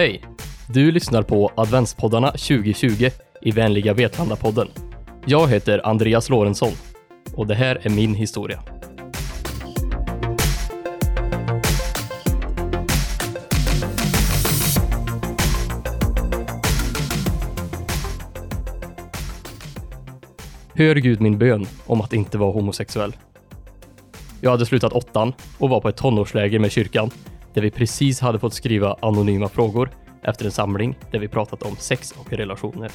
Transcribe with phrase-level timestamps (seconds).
[0.00, 0.22] Hej!
[0.68, 3.10] Du lyssnar på adventspoddarna 2020
[3.42, 4.68] i Vänliga Vetlanda-podden.
[5.26, 6.72] Jag heter Andreas Lorentzon
[7.34, 8.62] och det här är min historia.
[20.74, 23.16] Hör Gud min bön om att inte vara homosexuell.
[24.40, 27.10] Jag hade slutat åttan och var på ett tonårsläger med kyrkan
[27.54, 29.90] där vi precis hade fått skriva anonyma frågor
[30.22, 32.90] efter en samling där vi pratat om sex och relationer.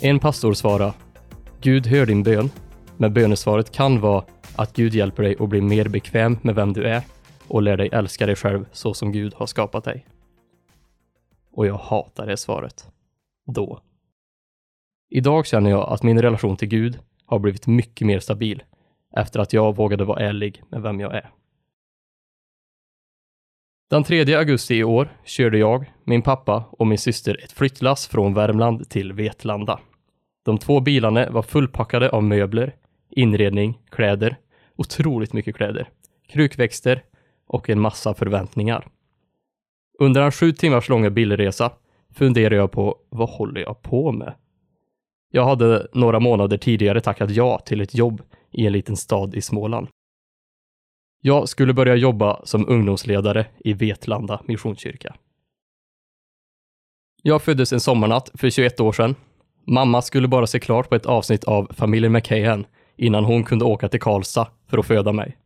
[0.00, 0.92] En pastor svarade
[1.60, 2.50] Gud hör din bön,
[2.96, 4.24] men bönesvaret kan vara
[4.56, 7.02] att Gud hjälper dig att bli mer bekväm med vem du är
[7.48, 10.06] och lär dig älska dig själv så som Gud har skapat dig.
[11.52, 12.88] Och jag hatar det svaret.
[13.46, 13.80] Då.
[15.10, 18.62] Idag känner jag att min relation till Gud har blivit mycket mer stabil
[19.16, 21.30] efter att jag vågade vara ärlig med vem jag är.
[23.90, 28.34] Den 3 augusti i år körde jag, min pappa och min syster ett flyttlass från
[28.34, 29.80] Värmland till Vetlanda.
[30.44, 32.74] De två bilarna var fullpackade av möbler,
[33.10, 34.36] inredning, kläder,
[34.76, 35.88] otroligt mycket kläder,
[36.28, 37.02] krukväxter
[37.46, 38.86] och en massa förväntningar.
[39.98, 41.72] Under en sju timmars långa bilresa
[42.14, 44.34] funderade jag på vad håller jag på med?
[45.30, 49.40] Jag hade några månader tidigare tackat ja till ett jobb i en liten stad i
[49.40, 49.88] Småland.
[51.20, 55.14] Jag skulle börja jobba som ungdomsledare i Vetlanda Missionskyrka.
[57.22, 59.14] Jag föddes en sommarnatt för 21 år sedan.
[59.66, 63.88] Mamma skulle bara se klart på ett avsnitt av Familjen McKahan innan hon kunde åka
[63.88, 65.36] till Karlstad för att föda mig.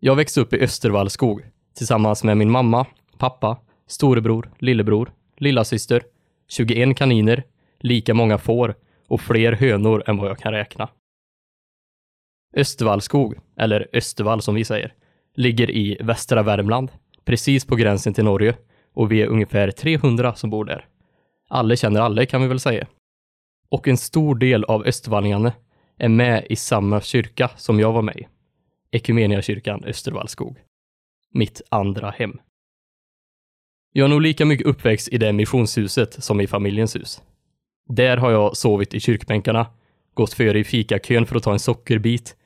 [0.00, 1.42] Jag växte upp i Östervallskog
[1.76, 2.86] tillsammans med min mamma,
[3.18, 6.02] pappa, storebror, lillebror, lillasyster,
[6.48, 7.42] 21 kaniner,
[7.80, 8.74] lika många får
[9.08, 10.88] och fler hönor än vad jag kan räkna.
[12.56, 14.94] Östervallskog, eller Östervall som vi säger,
[15.34, 16.90] ligger i västra Värmland,
[17.24, 18.54] precis på gränsen till Norge
[18.94, 20.86] och vi är ungefär 300 som bor där.
[21.48, 22.86] Alla känner alla kan vi väl säga.
[23.68, 25.52] Och en stor del av östervallingarna
[25.98, 28.26] är med i samma kyrka som jag var med i.
[28.90, 30.58] Ekumeniakyrkan Östervallskog.
[31.32, 32.38] Mitt andra hem.
[33.92, 37.22] Jag är nog lika mycket uppväxt i det missionshuset som i familjens hus.
[37.88, 39.66] Där har jag sovit i kyrkbänkarna,
[40.14, 42.36] gått före i fikakön för att ta en sockerbit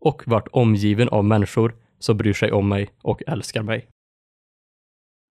[0.00, 3.88] och varit omgiven av människor som bryr sig om mig och älskar mig.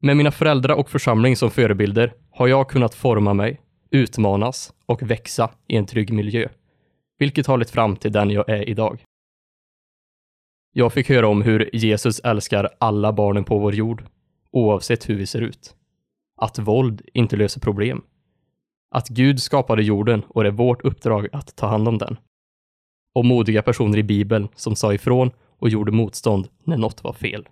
[0.01, 5.51] Med mina föräldrar och församling som förebilder har jag kunnat forma mig, utmanas och växa
[5.67, 6.49] i en trygg miljö,
[7.17, 9.03] vilket har lett fram till den jag är idag.
[10.73, 14.03] Jag fick höra om hur Jesus älskar alla barnen på vår jord,
[14.51, 15.75] oavsett hur vi ser ut.
[16.37, 18.01] Att våld inte löser problem.
[18.91, 22.17] Att Gud skapade jorden och det är vårt uppdrag att ta hand om den
[23.15, 27.47] och modiga personer i Bibeln som sa ifrån och gjorde motstånd när något var fel.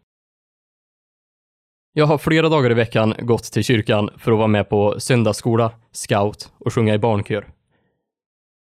[1.94, 5.72] Jag har flera dagar i veckan gått till kyrkan för att vara med på söndagsskola,
[5.92, 7.48] scout och sjunga i barnkör.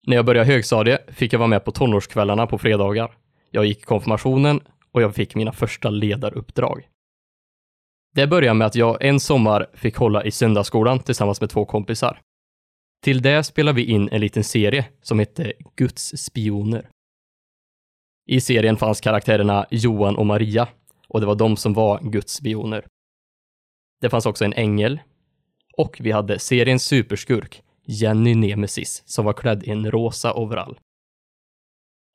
[0.07, 3.17] När jag började högstadiet fick jag vara med på tonårskvällarna på fredagar.
[3.51, 4.61] Jag gick konfirmationen
[4.91, 6.87] och jag fick mina första ledaruppdrag.
[8.15, 12.21] Det började med att jag en sommar fick hålla i söndagsskolan tillsammans med två kompisar.
[13.03, 16.89] Till det spelar vi in en liten serie som hette Guds spioner.
[18.29, 20.67] I serien fanns karaktärerna Johan och Maria
[21.07, 22.85] och det var de som var Guds spioner.
[24.01, 24.99] Det fanns också en ängel
[25.77, 30.79] och vi hade seriens superskurk Jenny Nemesis som var klädd i en rosa overall.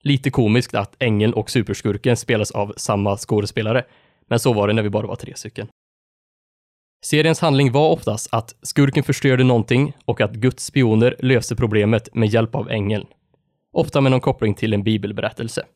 [0.04, 3.84] Lite komiskt att ängeln och superskurken spelas av samma skådespelare,
[4.26, 5.68] men så var det när vi bara var tre stycken.
[7.04, 12.28] Seriens handling var oftast att skurken förstörde någonting och att Guds spioner löste problemet med
[12.28, 13.06] hjälp av ängeln.
[13.72, 15.66] Ofta med någon koppling till en bibelberättelse.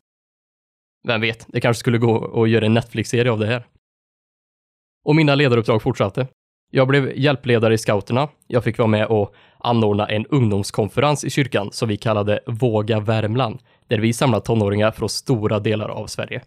[1.08, 3.66] Vem vet, det kanske skulle gå att göra en Netflix-serie av det här.
[5.04, 6.26] Och mina ledaruppdrag fortsatte.
[6.70, 8.28] Jag blev hjälpledare i scouterna.
[8.46, 13.58] Jag fick vara med och anordna en ungdomskonferens i kyrkan som vi kallade Våga Värmland,
[13.86, 16.42] där vi samlade tonåringar från stora delar av Sverige.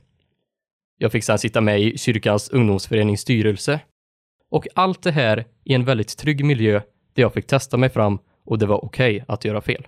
[0.98, 3.80] Jag fick sedan sitta med i kyrkans ungdomsförenings styrelse
[4.50, 6.82] och allt det här i en väldigt trygg miljö
[7.14, 9.88] där jag fick testa mig fram och det var okej okay att göra fel.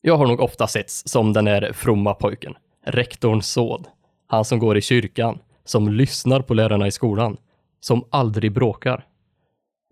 [0.00, 2.54] Jag har nog ofta setts som den där fromma pojken,
[2.86, 3.84] rektorns son,
[4.26, 7.36] han som går i kyrkan, som lyssnar på lärarna i skolan,
[7.80, 9.06] som aldrig bråkar.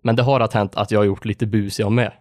[0.03, 2.11] Men det har att hänt att jag har gjort lite bus jag med.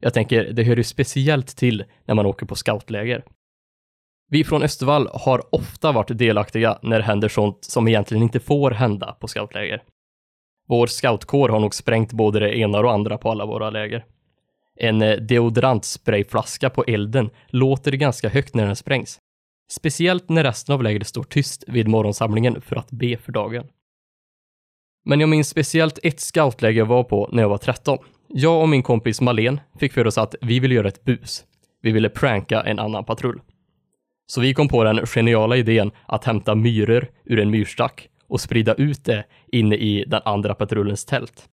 [0.00, 3.24] Jag tänker, det hör ju speciellt till när man åker på scoutläger.
[4.28, 8.70] Vi från Östervall har ofta varit delaktiga när det händer sånt som egentligen inte får
[8.70, 9.82] hända på scoutläger.
[10.68, 14.04] Vår scoutkår har nog sprängt både det ena och andra på alla våra läger.
[14.76, 19.18] En eh, deodorantsprayflaska på elden låter ganska högt när den sprängs.
[19.72, 23.66] Speciellt när resten av lägret står tyst vid morgonsamlingen för att be för dagen.
[25.04, 27.98] Men jag minns speciellt ett scoutläger jag var på när jag var 13.
[28.28, 31.44] Jag och min kompis Malen fick för oss att vi ville göra ett bus.
[31.82, 33.40] Vi ville pranka en annan patrull.
[34.26, 38.74] Så vi kom på den geniala idén att hämta myror ur en myrstack och sprida
[38.74, 41.48] ut det inne i den andra patrullens tält.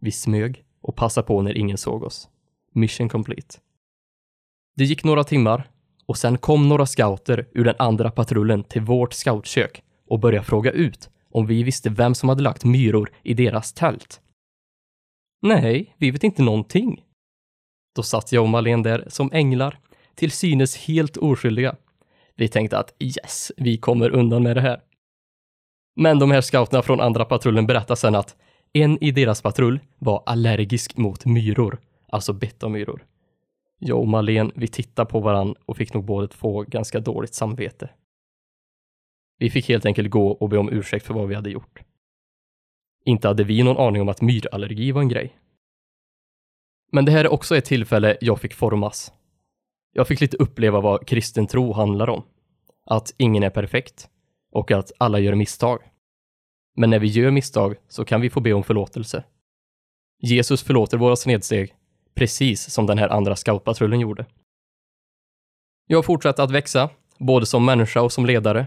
[0.00, 2.28] Vi smög och passade på när ingen såg oss.
[2.74, 3.58] Mission complete.
[4.76, 5.70] Det gick några timmar
[6.06, 10.70] och sen kom några scouter ur den andra patrullen till vårt scoutkök och började fråga
[10.70, 14.20] ut om vi visste vem som hade lagt myror i deras tält.
[15.42, 17.04] Nej, vi vet inte någonting.
[17.96, 19.78] Då satt jag och Malin där som änglar,
[20.14, 21.76] till synes helt oskyldiga.
[22.36, 24.80] Vi tänkte att yes, vi kommer undan med det här.
[25.94, 28.36] Men de här scouterna från andra patrullen berättar sen att
[28.72, 33.06] en i deras patrull var allergisk mot myror, alltså betamyror.
[33.78, 37.90] Jag och Malen, vi tittade på varann och fick nog båda få ganska dåligt samvete.
[39.38, 41.80] Vi fick helt enkelt gå och be om ursäkt för vad vi hade gjort.
[43.04, 45.36] Inte hade vi någon aning om att myrallergi var en grej.
[46.92, 49.12] Men det här är också ett tillfälle jag fick formas.
[49.92, 52.22] Jag fick lite uppleva vad kristen tro handlar om.
[52.86, 54.08] Att ingen är perfekt
[54.52, 55.82] och att alla gör misstag.
[56.76, 59.24] Men när vi gör misstag så kan vi få be om förlåtelse.
[60.18, 61.74] Jesus förlåter våra snedsteg,
[62.14, 64.26] precis som den här andra scoutpatrullen gjorde.
[65.86, 68.66] Jag fortsatte att växa, både som människa och som ledare.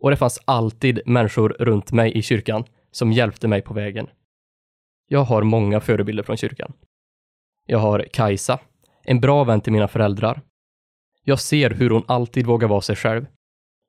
[0.00, 4.08] Och det fanns alltid människor runt mig i kyrkan som hjälpte mig på vägen.
[5.08, 6.72] Jag har många förebilder från kyrkan.
[7.66, 8.58] Jag har Kajsa,
[9.04, 10.40] en bra vän till mina föräldrar.
[11.24, 13.26] Jag ser hur hon alltid vågar vara sig själv.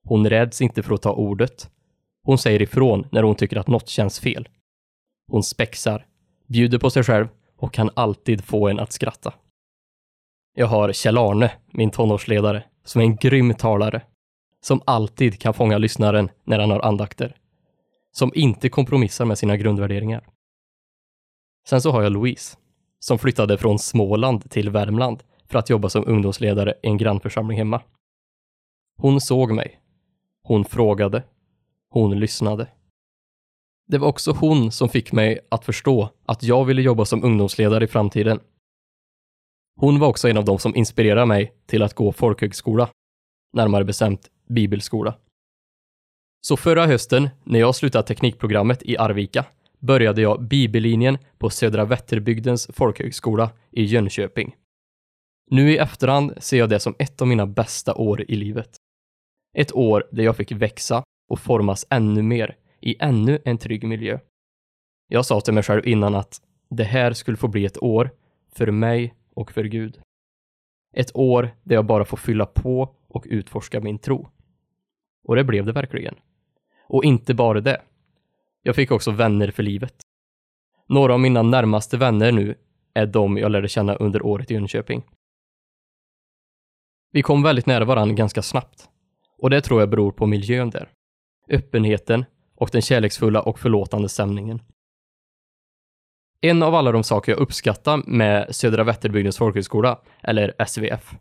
[0.03, 1.69] Hon räds inte för att ta ordet.
[2.23, 4.49] Hon säger ifrån när hon tycker att något känns fel.
[5.27, 6.05] Hon spexar,
[6.47, 7.27] bjuder på sig själv
[7.57, 9.33] och kan alltid få en att skratta.
[10.55, 14.01] Jag har Kjell-Arne, min tonårsledare, som är en grym talare.
[14.61, 17.35] Som alltid kan fånga lyssnaren när han har andakter.
[18.11, 20.27] Som inte kompromissar med sina grundvärderingar.
[21.67, 22.57] Sen så har jag Louise,
[22.99, 27.81] som flyttade från Småland till Värmland för att jobba som ungdomsledare i en grannförsamling hemma.
[28.97, 29.79] Hon såg mig.
[30.43, 31.23] Hon frågade.
[31.89, 32.67] Hon lyssnade.
[33.87, 37.83] Det var också hon som fick mig att förstå att jag ville jobba som ungdomsledare
[37.83, 38.39] i framtiden.
[39.75, 42.89] Hon var också en av dem som inspirerade mig till att gå folkhögskola,
[43.53, 45.15] närmare bestämt bibelskola.
[46.41, 49.45] Så förra hösten, när jag slutade teknikprogrammet i Arvika,
[49.79, 54.55] började jag bibellinjen på Södra Vätterbygdens folkhögskola i Jönköping.
[55.51, 58.77] Nu i efterhand ser jag det som ett av mina bästa år i livet.
[59.53, 64.19] Ett år där jag fick växa och formas ännu mer i ännu en trygg miljö.
[65.07, 68.09] Jag sa till mig själv innan att det här skulle få bli ett år
[68.51, 70.01] för mig och för Gud.
[70.93, 74.29] Ett år där jag bara får fylla på och utforska min tro.
[75.23, 76.15] Och det blev det verkligen.
[76.87, 77.81] Och inte bara det.
[78.61, 79.95] Jag fick också vänner för livet.
[80.87, 82.55] Några av mina närmaste vänner nu
[82.93, 85.03] är de jag lärde känna under året i Jönköping.
[87.11, 88.89] Vi kom väldigt nära varandra ganska snabbt.
[89.43, 90.89] Och det tror jag beror på miljön där.
[91.49, 92.25] Öppenheten
[92.55, 94.61] och den kärleksfulla och förlåtande stämningen.
[96.41, 101.15] En av alla de saker jag uppskattar med Södra Vätterbygdens folkhögskola, eller SVF,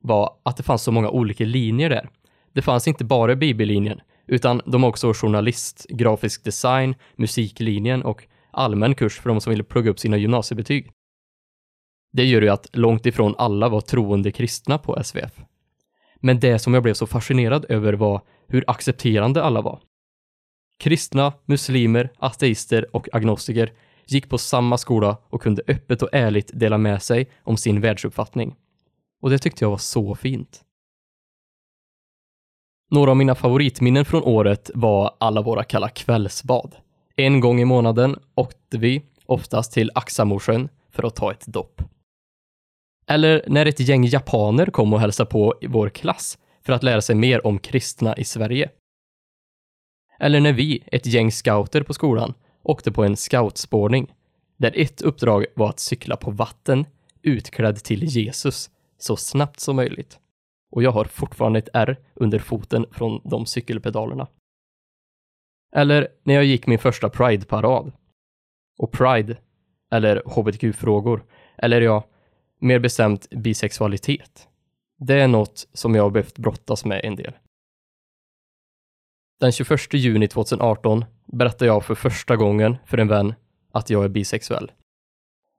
[0.00, 2.08] var att det fanns så många olika linjer där.
[2.52, 8.94] Det fanns inte bara bibellinjen, utan de har också journalist, grafisk design, musiklinjen och allmän
[8.94, 10.92] kurs för de som ville plugga upp sina gymnasiebetyg.
[12.12, 15.32] Det gör ju att långt ifrån alla var troende kristna på SVF.
[16.20, 19.80] Men det som jag blev så fascinerad över var hur accepterande alla var.
[20.78, 23.72] Kristna, muslimer, ateister och agnostiker
[24.06, 28.56] gick på samma skola och kunde öppet och ärligt dela med sig om sin världsuppfattning.
[29.22, 30.64] Och det tyckte jag var så fint.
[32.90, 36.76] Några av mina favoritminnen från året var alla våra kalla kvällsbad.
[37.16, 41.82] En gång i månaden åkte vi, oftast till Axamorsjön, för att ta ett dopp.
[43.08, 47.00] Eller när ett gäng japaner kom och hälsade på i vår klass för att lära
[47.00, 48.70] sig mer om kristna i Sverige.
[50.20, 54.14] Eller när vi, ett gäng scouter på skolan, åkte på en scoutspårning
[54.56, 56.86] där ett uppdrag var att cykla på vatten
[57.22, 60.18] utklädd till Jesus så snabbt som möjligt.
[60.70, 64.26] Och jag har fortfarande ett R under foten från de cykelpedalerna.
[65.76, 67.92] Eller när jag gick min första Pride-parad.
[68.78, 69.36] Och Pride,
[69.90, 71.24] eller hbtq-frågor,
[71.56, 72.04] eller ja,
[72.58, 74.48] mer bestämt bisexualitet.
[74.98, 77.32] Det är något som jag har behövt brottas med en del.
[79.40, 83.34] Den 21 juni 2018 berättade jag för första gången för en vän
[83.72, 84.72] att jag är bisexuell.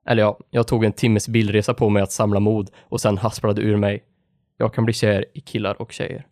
[0.06, 3.62] Eller ja, jag tog en timmes bilresa på mig att samla mod och sen hasplade
[3.62, 4.04] ur mig.
[4.56, 6.26] Jag kan bli kär i killar och tjejer.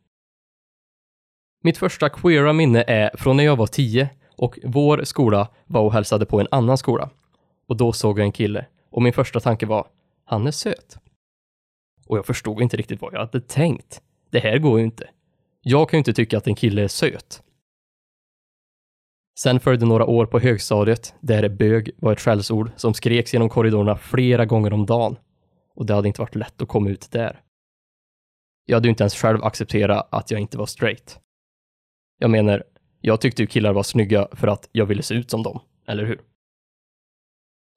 [1.62, 5.92] Mitt första queera minne är från när jag var tio och vår skola var och
[5.92, 7.10] hälsade på en annan skola.
[7.68, 9.86] Och då såg jag en kille och min första tanke var,
[10.28, 10.98] han är söt.
[12.06, 14.02] Och jag förstod inte riktigt vad jag hade tänkt.
[14.30, 15.10] Det här går ju inte.
[15.60, 17.42] Jag kan ju inte tycka att en kille är söt.
[19.38, 23.96] Sen följde några år på högstadiet där bög var ett skällsord som skreks genom korridorerna
[23.96, 25.16] flera gånger om dagen.
[25.74, 27.42] Och det hade inte varit lätt att komma ut där.
[28.64, 31.20] Jag hade ju inte ens själv accepterat att jag inte var straight.
[32.18, 32.64] Jag menar,
[33.00, 36.04] jag tyckte ju killar var snygga för att jag ville se ut som dem, eller
[36.04, 36.20] hur?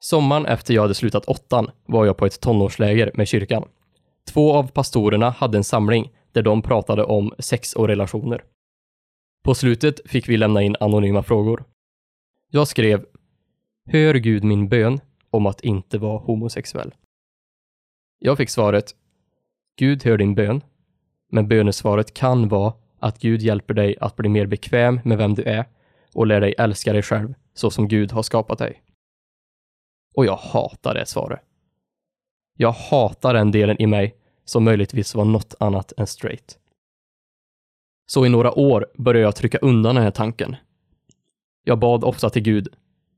[0.04, 3.68] Sommaren efter jag hade slutat åttan var jag på ett tonårsläger med kyrkan.
[4.28, 8.44] Två av pastorerna hade en samling där de pratade om sex och relationer.
[9.44, 11.64] På slutet fick vi lämna in anonyma frågor.
[12.52, 13.06] Jag skrev
[13.90, 16.96] Hör Gud min bön om att inte vara homosexuell?
[18.20, 18.96] Jag fick svaret
[19.78, 20.62] Gud hör din bön,
[21.32, 25.44] men bönesvaret kan vara att Gud hjälper dig att bli mer bekväm med vem du
[25.44, 25.66] är
[26.14, 28.82] och lär dig älska dig själv så som Gud har skapat dig.
[30.14, 31.40] Och jag hatar det svaret.
[32.58, 34.16] Jag hatar den delen i mig
[34.46, 36.60] som möjligtvis var något annat än straight.
[38.06, 40.56] Så i några år började jag trycka undan den här tanken.
[41.64, 42.68] Jag bad ofta till Gud,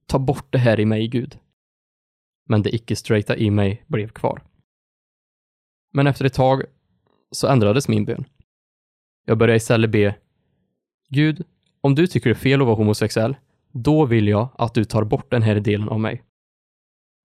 [0.05, 1.39] ta bort det här i mig, Gud.
[2.49, 4.43] Men det icke-straighta i mig blev kvar.
[5.93, 6.63] Men efter ett tag
[7.31, 8.25] så ändrades min bön.
[9.25, 10.15] Jag började istället be,
[11.09, 11.45] Gud,
[11.81, 13.35] om du tycker det är fel att vara homosexuell,
[13.71, 16.23] då vill jag att du tar bort den här delen av mig.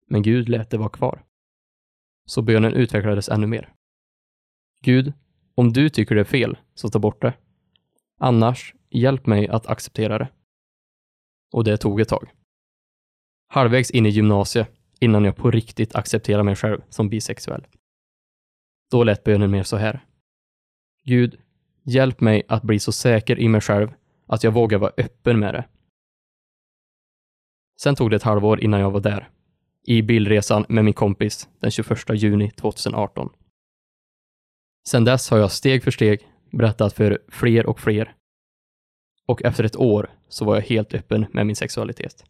[0.06, 1.24] Men Gud lät det vara kvar.
[2.26, 3.74] Så bönen utvecklades ännu mer.
[4.82, 5.14] Gud,
[5.56, 7.34] om du tycker det är fel, så ta bort det.
[8.20, 10.30] Annars, hjälp mig att acceptera det.
[11.54, 12.30] Och det tog ett tag.
[13.48, 14.68] Halvvägs in i gymnasiet,
[15.00, 17.68] innan jag på riktigt accepterade mig själv som bisexuell.
[18.92, 20.06] Då lät bönen mer så här.
[21.04, 21.40] Gud,
[21.84, 23.94] hjälp mig att bli så säker i mig själv
[24.28, 25.68] att jag vågar vara öppen med det.
[27.82, 29.30] Sen tog det ett halvår innan jag var där.
[29.84, 33.30] I bilresan med min kompis den 21 juni 2018.
[34.90, 38.16] Sedan dess har jag steg för steg berättat för fler och fler.
[39.26, 42.26] Och efter ett år så var jag helt öppen med min sexualitet.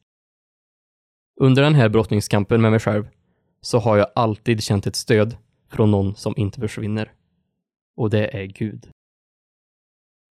[1.41, 3.07] Under den här brottningskampen med mig själv
[3.61, 5.37] så har jag alltid känt ett stöd
[5.71, 7.13] från någon som inte försvinner.
[7.95, 8.89] Och det är Gud.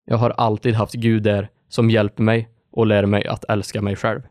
[0.06, 3.96] Jag har alltid haft Gud där som hjälper mig och lär mig att älska mig
[3.96, 4.22] själv.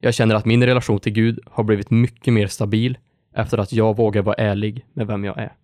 [0.00, 2.98] Jag känner att min relation till Gud har blivit mycket mer stabil
[3.34, 5.56] efter att jag vågar vara ärlig med vem jag är.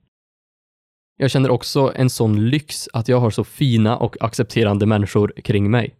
[1.17, 5.71] Jag känner också en sån lyx att jag har så fina och accepterande människor kring
[5.71, 5.97] mig.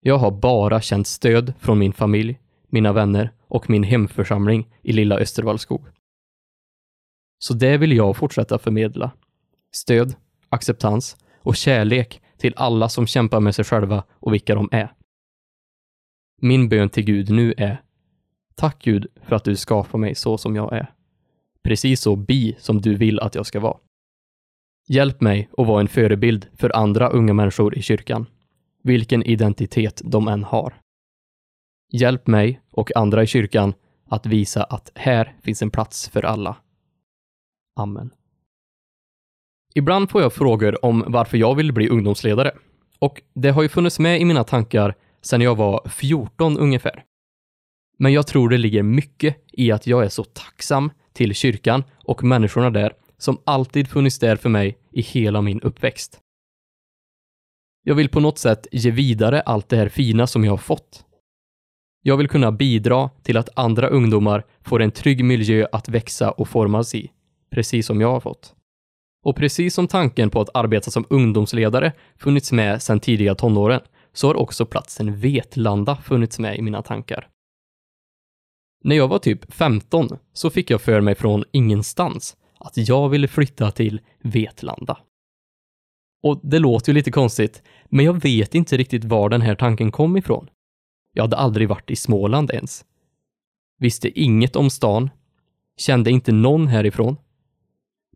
[0.00, 5.18] Jag har bara känt stöd från min familj, mina vänner och min hemförsamling i lilla
[5.18, 5.86] Östervallskog.
[7.38, 9.10] Så det vill jag fortsätta förmedla.
[9.72, 10.14] Stöd,
[10.48, 14.92] acceptans och kärlek till alla som kämpar med sig själva och vilka de är.
[16.42, 17.82] Min bön till Gud nu är
[18.54, 20.92] Tack Gud för att du skapar mig så som jag är
[21.62, 23.76] precis så bi som du vill att jag ska vara.
[24.88, 28.26] Hjälp mig att vara en förebild för andra unga människor i kyrkan,
[28.82, 30.74] vilken identitet de än har.
[31.92, 33.74] Hjälp mig och andra i kyrkan
[34.08, 36.56] att visa att här finns en plats för alla.
[37.76, 38.10] Amen.
[39.74, 42.52] Ibland får jag frågor om varför jag vill bli ungdomsledare.
[42.98, 47.04] Och det har ju funnits med i mina tankar sedan jag var 14 ungefär.
[47.98, 52.24] Men jag tror det ligger mycket i att jag är så tacksam till kyrkan och
[52.24, 56.20] människorna där som alltid funnits där för mig i hela min uppväxt.
[57.82, 61.04] Jag vill på något sätt ge vidare allt det här fina som jag har fått.
[62.02, 66.48] Jag vill kunna bidra till att andra ungdomar får en trygg miljö att växa och
[66.48, 67.10] formas i,
[67.50, 68.54] precis som jag har fått.
[69.22, 73.80] Och precis som tanken på att arbeta som ungdomsledare funnits med sedan tidiga tonåren,
[74.12, 77.28] så har också platsen Vetlanda funnits med i mina tankar.
[78.84, 83.28] När jag var typ 15 så fick jag för mig från ingenstans att jag ville
[83.28, 84.98] flytta till Vetlanda.
[86.22, 89.92] Och det låter ju lite konstigt, men jag vet inte riktigt var den här tanken
[89.92, 90.48] kom ifrån.
[91.12, 92.84] Jag hade aldrig varit i Småland ens.
[93.78, 95.10] Visste inget om stan,
[95.76, 97.16] kände inte någon härifrån.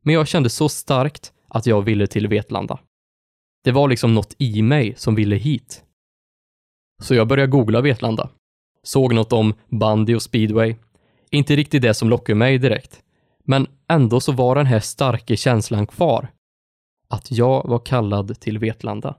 [0.02, 2.78] Men jag kände så starkt att jag ville till Vetlanda.
[3.64, 5.84] Det var liksom något i mig som ville hit.
[7.02, 8.30] Så jag började googla Vetlanda
[8.84, 10.76] såg något om bandy och speedway.
[11.30, 13.02] Inte riktigt det som lockade mig direkt.
[13.44, 16.28] Men ändå så var den här starka känslan kvar.
[17.08, 19.16] Att jag var kallad till Vetlanda.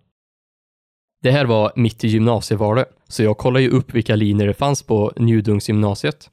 [1.21, 4.83] Det här var mitt i gymnasievalet, så jag kollade ju upp vilka linjer det fanns
[4.83, 6.29] på Njudungsgymnasiet.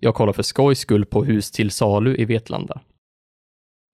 [0.00, 2.80] Jag kollade för skojs skull på hus till salu i Vetlanda.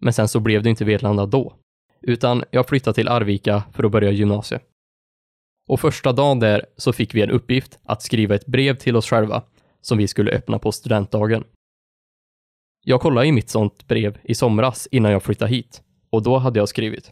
[0.00, 1.54] Men sen så blev det inte Vetlanda då,
[2.02, 4.62] utan jag flyttade till Arvika för att börja gymnasiet.
[5.69, 9.07] Och första dagen där så fick vi en uppgift att skriva ett brev till oss
[9.07, 9.42] själva
[9.80, 11.45] som vi skulle öppna på studentdagen.
[12.85, 16.59] Jag kollade i mitt sånt brev i somras innan jag flyttade hit och då hade
[16.59, 17.11] jag skrivit.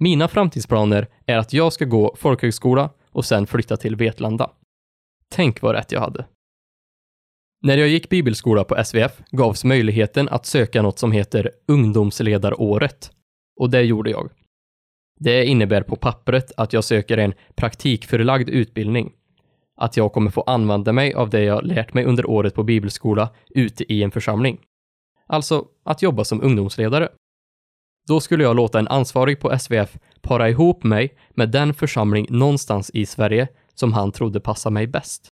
[0.00, 4.50] Mina framtidsplaner är att jag ska gå folkhögskola och sen flytta till Vetlanda.
[5.28, 6.26] Tänk vad rätt jag hade.
[7.62, 13.10] När jag gick bibelskola på SVF gavs möjligheten att söka något som heter ungdomsledaråret.
[13.56, 14.30] Och det gjorde jag.
[15.20, 19.12] Det innebär på pappret att jag söker en praktikförlagd utbildning.
[19.76, 23.30] Att jag kommer få använda mig av det jag lärt mig under året på bibelskola
[23.50, 24.60] ute i en församling.
[25.26, 27.08] Alltså att jobba som ungdomsledare.
[28.08, 32.90] Då skulle jag låta en ansvarig på SVF para ihop mig med den församling någonstans
[32.94, 35.28] i Sverige som han trodde passade mig bäst.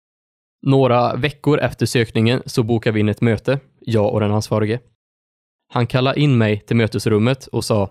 [0.61, 4.79] Några veckor efter sökningen så bokade vi in ett möte, jag och den ansvarige.
[5.73, 7.89] Han kallade in mig till mötesrummet och sa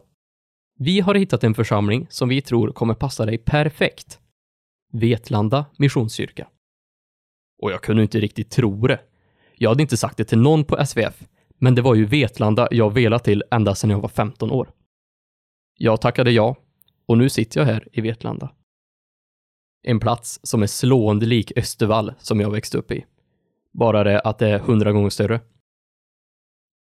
[0.80, 4.20] vi har hittat en församling som vi tror kommer passa dig perfekt.
[4.92, 6.49] Vetlanda Missionskyrka.
[7.62, 9.00] Och jag kunde inte riktigt tro det.
[9.56, 12.94] Jag hade inte sagt det till någon på SVF, men det var ju Vetlanda jag
[12.94, 14.70] velat till ända sedan jag var 15 år.
[15.75, 16.56] Jag tackade ja
[17.06, 18.52] och nu sitter jag här i Vetlanda.
[19.82, 23.04] En plats som är slående lik Östervall som jag växte upp i.
[23.73, 25.40] Bara det att det är hundra gånger större.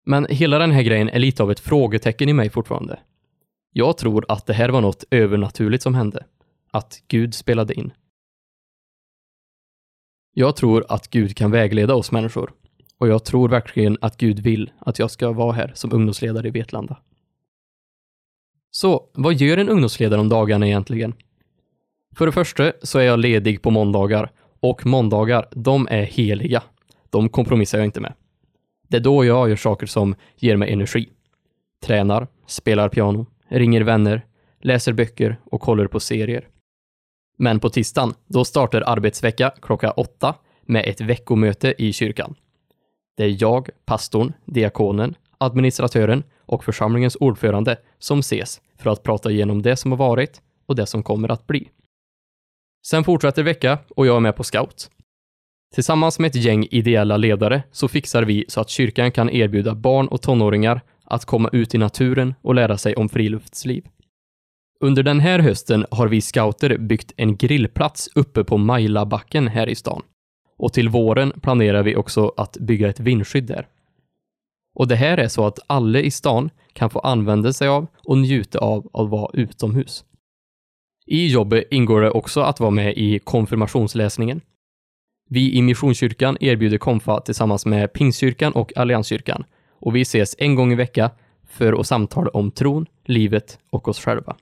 [0.04, 2.98] Men hela den här grejen är lite av ett frågetecken i mig fortfarande.
[3.78, 6.26] Jag tror att det här var något övernaturligt som hände.
[6.70, 7.92] Att Gud spelade in.
[10.34, 12.52] Jag tror att Gud kan vägleda oss människor.
[12.98, 16.50] Och jag tror verkligen att Gud vill att jag ska vara här som ungdomsledare i
[16.50, 16.96] Vetlanda.
[18.70, 21.14] Så, vad gör en ungdomsledare om dagarna egentligen?
[22.16, 24.30] För det första så är jag ledig på måndagar
[24.60, 26.62] och måndagar, de är heliga.
[27.10, 28.14] De kompromissar jag inte med.
[28.88, 31.08] Det är då jag gör saker som ger mig energi.
[31.84, 34.26] Tränar, spelar piano, ringer vänner,
[34.60, 36.48] läser böcker och kollar på serier.
[37.38, 42.34] Men på tisdagen, då startar arbetsvecka klockan åtta med ett veckomöte i kyrkan.
[43.16, 49.62] Det är jag, pastorn, diakonen, administratören och församlingens ordförande som ses för att prata igenom
[49.62, 51.70] det som har varit och det som kommer att bli.
[52.86, 54.90] Sen fortsätter vecka och jag är med på scout.
[55.74, 60.08] Tillsammans med ett gäng ideella ledare så fixar vi så att kyrkan kan erbjuda barn
[60.08, 63.88] och tonåringar att komma ut i naturen och lära sig om friluftsliv.
[64.80, 69.74] Under den här hösten har vi scouter byggt en grillplats uppe på Majlabacken här i
[69.74, 70.02] stan.
[70.58, 73.68] Och till våren planerar vi också att bygga ett vindskydd där.
[74.74, 78.18] Och det här är så att alla i stan kan få använda sig av och
[78.18, 80.04] njuta av att vara utomhus.
[81.06, 84.40] I jobbet ingår det också att vara med i konfirmationsläsningen.
[85.28, 89.44] Vi i Missionskyrkan erbjuder konfa tillsammans med Pingstkyrkan och Allianskyrkan
[89.78, 91.10] och vi ses en gång i veckan
[91.46, 94.36] för att samtala om tron, livet och oss själva.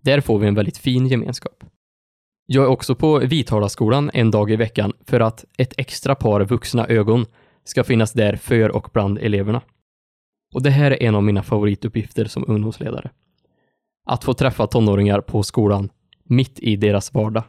[0.00, 1.64] Där får vi en väldigt fin gemenskap.
[2.46, 6.86] Jag är också på Vitalaskolan en dag i veckan för att ett extra par vuxna
[6.86, 7.26] ögon
[7.64, 9.62] ska finnas där för och bland eleverna.
[10.54, 13.10] Och det här är en av mina favorituppgifter som ungdomsledare.
[14.06, 15.90] Att få träffa tonåringar på skolan,
[16.24, 17.44] mitt i deras vardag.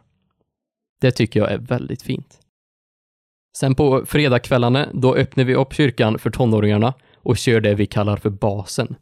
[1.02, 2.43] Det tycker jag är väldigt fint.
[3.58, 8.18] Sen på fredagskvällarna, då öppnar vi upp kyrkan för tonåringarna och kör det vi kallar
[8.18, 8.96] för basen.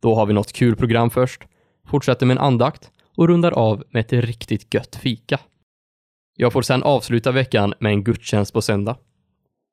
[0.00, 1.42] Då har vi något kul program först,
[1.86, 5.40] fortsätter med en andakt och rundar av med ett riktigt gött fika.
[6.36, 8.96] Jag får sen avsluta veckan med en gudstjänst på söndag.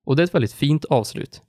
[0.05, 1.41] Och det är ett väldigt fint avslut,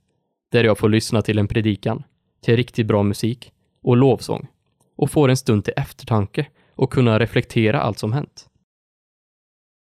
[0.51, 2.03] där jag får lyssna till en predikan,
[2.41, 3.51] till riktigt bra musik
[3.83, 4.47] och lovsång
[4.95, 8.49] och får en stund till eftertanke och kunna reflektera allt som hänt.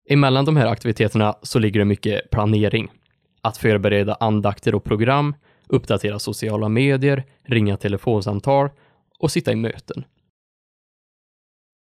[0.08, 2.88] Emellan de här aktiviteterna så ligger det mycket planering.
[3.40, 5.34] Att förbereda andakter och program,
[5.66, 8.70] uppdatera sociala medier, ringa telefonsamtal
[9.18, 10.04] och sitta i möten.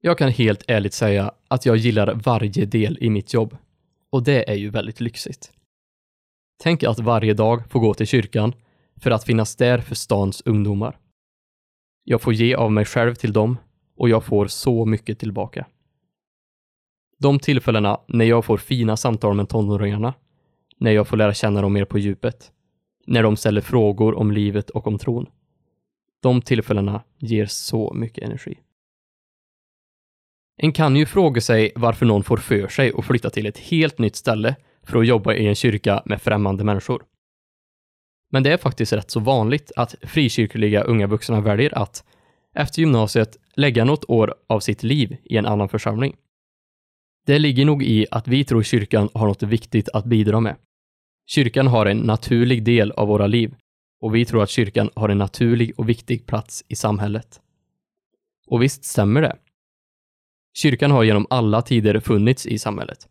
[0.01, 3.57] Jag kan helt ärligt säga att jag gillar varje del i mitt jobb.
[4.09, 5.51] Och det är ju väldigt lyxigt.
[6.63, 8.53] Tänk att varje dag få gå till kyrkan
[8.95, 10.97] för att finnas där för stans ungdomar.
[12.03, 13.57] Jag får ge av mig själv till dem
[13.97, 15.65] och jag får så mycket tillbaka.
[17.23, 20.13] De tillfällena när jag får fina samtal med tonåringarna,
[20.77, 22.51] när jag får lära känna dem mer på djupet,
[23.05, 25.25] när de ställer frågor om livet och om tron.
[26.21, 28.59] De tillfällena ger så mycket energi.
[30.57, 33.97] En kan ju fråga sig varför någon får för sig att flytta till ett helt
[33.97, 37.03] nytt ställe för att jobba i en kyrka med främmande människor.
[38.31, 42.03] Men det är faktiskt rätt så vanligt att frikyrkliga unga vuxna väljer att
[42.55, 46.15] efter gymnasiet lägga något år av sitt liv i en annan församling.
[47.25, 50.55] Det ligger nog i att vi tror kyrkan har något viktigt att bidra med.
[51.25, 53.55] Kyrkan har en naturlig del av våra liv
[54.01, 57.41] och vi tror att kyrkan har en naturlig och viktig plats i samhället.
[58.47, 59.37] Och visst stämmer det.
[60.57, 63.07] Kyrkan har genom alla tider funnits i samhället.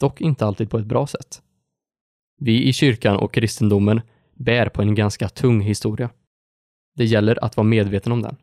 [0.00, 1.42] Dock inte alltid på ett bra sätt.
[2.38, 4.00] Vi i kyrkan och kristendomen
[4.34, 6.10] bär på en ganska tung historia.
[6.96, 8.36] Det gäller att vara medveten om den.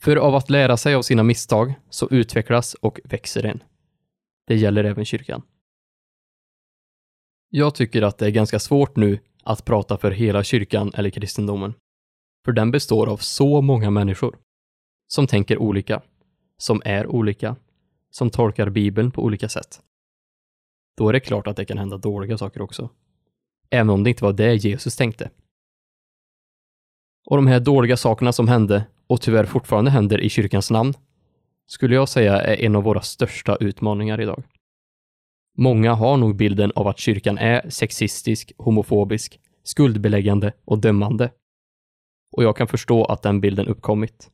[0.00, 3.62] För av att lära sig av sina misstag så utvecklas och växer en.
[4.46, 5.42] Det gäller även kyrkan.
[7.50, 11.74] Jag tycker att det är ganska svårt nu att prata för hela kyrkan eller kristendomen.
[12.44, 14.38] För den består av så många människor
[15.08, 16.02] som tänker olika,
[16.58, 17.56] som är olika,
[18.10, 19.80] som tolkar Bibeln på olika sätt.
[20.96, 22.90] Då är det klart att det kan hända dåliga saker också.
[23.70, 25.30] Även om det inte var det Jesus tänkte.
[27.26, 30.94] Och de här dåliga sakerna som hände, och tyvärr fortfarande händer i kyrkans namn,
[31.66, 34.42] skulle jag säga är en av våra största utmaningar idag.
[35.58, 41.30] Många har nog bilden av att kyrkan är sexistisk, homofobisk, skuldbeläggande och dömande.
[42.36, 44.30] Och jag kan förstå att den bilden uppkommit.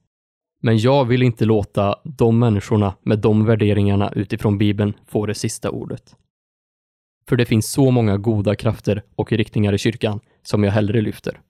[0.63, 5.71] Men jag vill inte låta de människorna med de värderingarna utifrån Bibeln få det sista
[5.71, 6.17] ordet.
[7.29, 11.41] För det finns så många goda krafter och riktningar i kyrkan som jag hellre lyfter.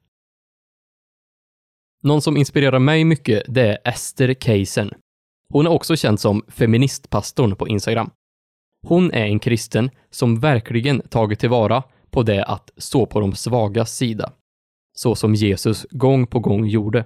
[2.02, 4.90] Någon som inspirerar mig mycket, det är Ester Keisen.
[5.52, 8.10] Hon är också känd som feministpastorn på Instagram.
[8.86, 13.96] Hon är en kristen som verkligen tagit tillvara på det att stå på de svagas
[13.96, 14.32] sida.
[14.98, 17.04] Så som Jesus gång på gång gjorde.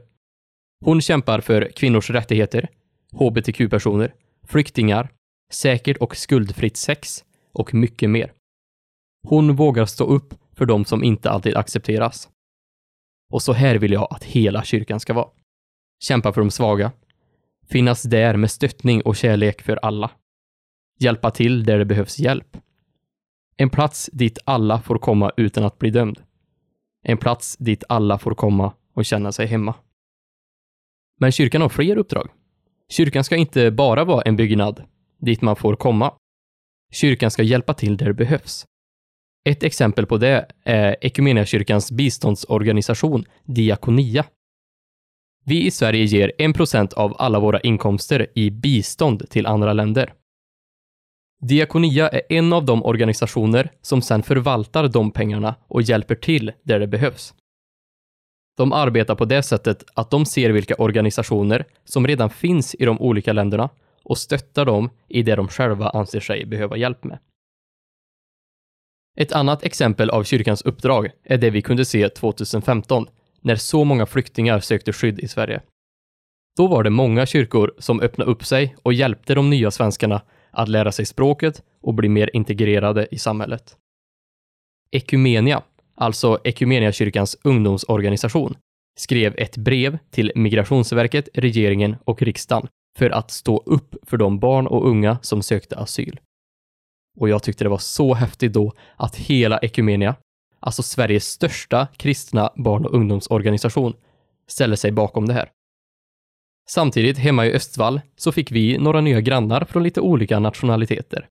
[0.85, 2.69] Hon kämpar för kvinnors rättigheter,
[3.13, 4.15] hbtq-personer,
[4.47, 5.09] flyktingar,
[5.53, 8.33] säkert och skuldfritt sex och mycket mer.
[9.29, 12.29] Hon vågar stå upp för de som inte alltid accepteras.
[13.33, 15.29] Och så här vill jag att hela kyrkan ska vara.
[16.05, 16.93] Kämpa för de svaga.
[17.69, 20.11] Finnas där med stöttning och kärlek för alla.
[20.99, 22.57] Hjälpa till där det behövs hjälp.
[23.57, 26.23] En plats dit alla får komma utan att bli dömd.
[27.03, 29.75] En plats dit alla får komma och känna sig hemma.
[31.21, 32.31] Men kyrkan har fler uppdrag.
[32.89, 34.83] Kyrkan ska inte bara vara en byggnad
[35.21, 36.15] dit man får komma.
[36.93, 38.67] Kyrkan ska hjälpa till där det behövs.
[39.45, 44.25] Ett exempel på det är Equmeniakyrkans biståndsorganisation Diakonia.
[45.47, 50.15] Vi i Sverige ger 1% av alla våra inkomster i bistånd till andra länder.
[51.41, 56.81] Diakonia är en av de organisationer som sedan förvaltar de pengarna och hjälper till där
[56.81, 57.35] det behövs.
[58.57, 63.01] De arbetar på det sättet att de ser vilka organisationer som redan finns i de
[63.01, 63.71] olika länderna
[64.03, 67.19] och stöttar dem i det de själva anser sig behöva hjälp med.
[69.17, 73.07] Ett annat exempel av kyrkans uppdrag är det vi kunde se 2015,
[73.45, 75.61] när så många flyktingar sökte skydd i Sverige.
[76.57, 80.69] Då var det många kyrkor som öppnade upp sig och hjälpte de nya svenskarna att
[80.69, 83.77] lära sig språket och bli mer integrerade i samhället.
[84.91, 85.63] Ekumenia,
[85.95, 88.57] alltså Ekumeniakyrkans ungdomsorganisation,
[88.99, 94.67] skrev ett brev till Migrationsverket, regeringen och riksdagen för att stå upp för de barn
[94.67, 96.21] och unga som sökte asyl.
[97.19, 100.17] Och jag tyckte det var så häftigt då att hela Ekumenia,
[100.67, 103.95] alltså Sveriges största kristna barn och ungdomsorganisation,
[104.47, 105.51] ställer sig bakom det här.
[106.69, 111.29] Samtidigt, hemma i Östvall, så fick vi några nya grannar från lite olika nationaliteter.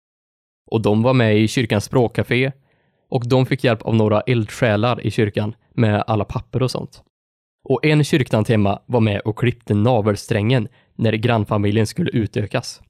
[0.72, 2.52] Och de var med i kyrkans språkcafé
[3.10, 7.04] och de fick hjälp av några eldsjälar i kyrkan med alla papper och sånt.
[7.69, 12.82] Och en kyrktant hemma var med och klippte navelsträngen när grannfamiljen skulle utökas.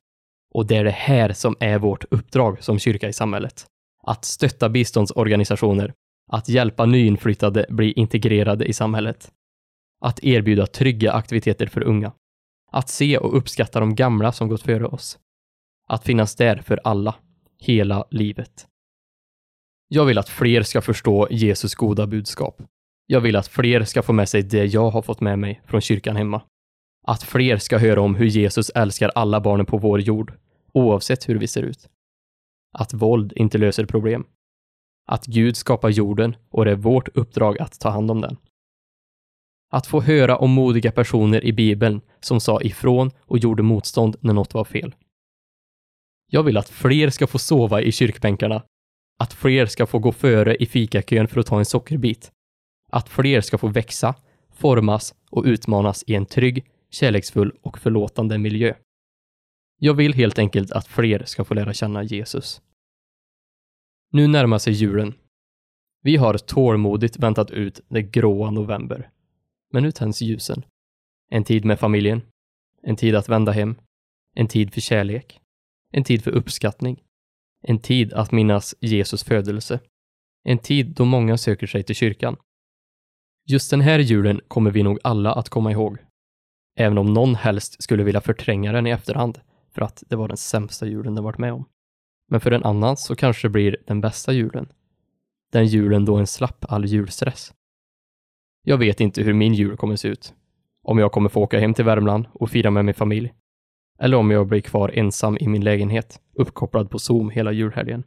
[0.53, 3.65] Och det är det här som är vårt uppdrag som kyrka i samhället.
[4.03, 5.93] Att stötta biståndsorganisationer,
[6.31, 9.31] att hjälpa nyinflyttade bli integrerade i samhället,
[10.01, 12.11] att erbjuda trygga aktiviteter för unga,
[12.71, 15.19] att se och uppskatta de gamla som gått före oss,
[15.87, 17.15] att finnas där för alla,
[17.59, 18.67] hela livet.
[19.87, 22.61] Jag vill att fler ska förstå Jesus goda budskap.
[23.05, 25.81] Jag vill att fler ska få med sig det jag har fått med mig från
[25.81, 26.41] kyrkan hemma.
[27.07, 30.33] Att fler ska höra om hur Jesus älskar alla barnen på vår jord
[30.73, 31.89] oavsett hur vi ser ut.
[32.73, 34.25] Att våld inte löser problem.
[35.05, 38.37] Att Gud skapar jorden och det är vårt uppdrag att ta hand om den.
[39.71, 44.33] Att få höra om modiga personer i Bibeln som sa ifrån och gjorde motstånd när
[44.33, 44.95] något var fel.
[46.31, 48.63] Jag vill att fler ska få sova i kyrkbänkarna.
[49.19, 52.31] Att fler ska få gå före i fikakön för att ta en sockerbit.
[52.91, 54.15] Att fler ska få växa,
[54.51, 58.73] formas och utmanas i en trygg, kärleksfull och förlåtande miljö.
[59.79, 62.61] Jag vill helt enkelt att fler ska få lära känna Jesus.
[64.13, 65.13] Nu närmar sig julen.
[66.01, 69.09] Vi har tålmodigt väntat ut det gråa november.
[69.71, 70.65] Men nu tänds ljusen.
[71.29, 72.21] En tid med familjen.
[72.83, 73.75] En tid att vända hem.
[74.35, 75.39] En tid för kärlek.
[75.91, 77.03] En tid för uppskattning.
[77.61, 79.79] En tid att minnas Jesus födelse.
[80.43, 82.37] En tid då många söker sig till kyrkan.
[83.45, 85.97] Just den här julen kommer vi nog alla att komma ihåg.
[86.75, 89.39] Även om någon helst skulle vilja förtränga den i efterhand
[89.71, 91.65] för att det var den sämsta julen den varit med om.
[92.29, 94.67] Men för en annan så kanske det blir den bästa julen.
[95.51, 97.53] Den julen då en slapp all julstress.
[98.65, 100.33] Jag vet inte hur min jul kommer se ut.
[100.83, 103.33] Om jag kommer få åka hem till Värmland och fira med min familj.
[103.99, 108.03] Eller om jag blir kvar ensam i min lägenhet, uppkopplad på Zoom hela julhelgen.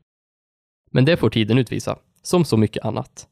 [0.90, 3.28] Men det får tiden utvisa, som så mycket annat.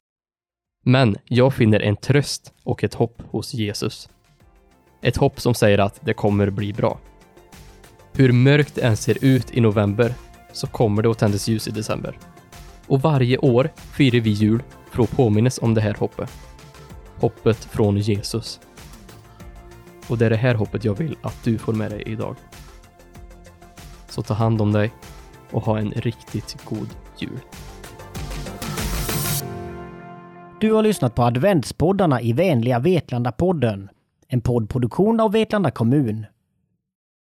[0.84, 4.08] Men jag finner en tröst och ett hopp hos Jesus.
[5.02, 6.98] Ett hopp som säger att det kommer bli bra.
[8.12, 10.14] Hur mörkt det än ser ut i november
[10.54, 12.18] så kommer det att tändas ljus i december.
[12.86, 16.30] Och varje år firar vi jul för att påminnas om det här hoppet.
[17.20, 18.60] Hoppet från Jesus.
[20.08, 22.36] Och det är det här hoppet jag vill att du får med dig idag.
[24.08, 24.92] Så ta hand om dig
[25.50, 26.88] och ha en riktigt god
[27.18, 27.40] jul.
[30.60, 33.88] Du har lyssnat på adventspoddarna i vänliga Vetlanda-podden.
[34.28, 36.26] En poddproduktion av Vetlanda kommun